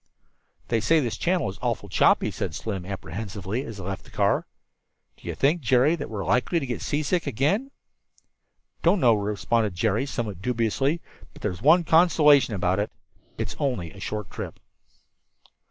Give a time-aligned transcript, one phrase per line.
[0.69, 4.47] "They say this channel is awfully choppy," said Slim apprehensively, as they left the car.
[5.15, 7.69] "Do you think, Jerry, that we're likely to get seasick again?"
[8.81, 11.01] "Don't know," responded Jerry, also somewhat dubiously,
[11.33, 12.91] "but there's one consolation about it
[13.37, 14.59] it's only a short trip."